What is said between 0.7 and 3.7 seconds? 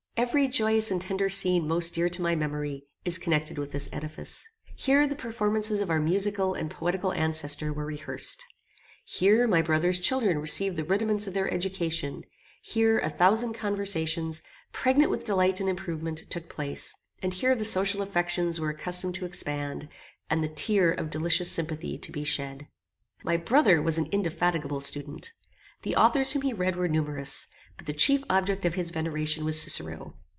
and tender scene most dear to my memory, is connected